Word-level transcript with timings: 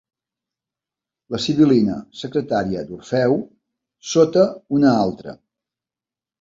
La 1.35 1.39
sibil·lina 1.43 1.99
secretària 2.23 2.83
d'Orfeu, 2.89 3.39
sota 4.15 4.49
una 4.81 4.99
altra. 5.07 5.41